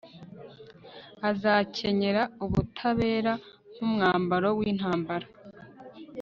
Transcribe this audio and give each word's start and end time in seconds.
azakenyera 1.29 2.23
ubutabera 2.45 3.33
nk'umwambaro 3.73 4.47
w'intambara 4.57 5.27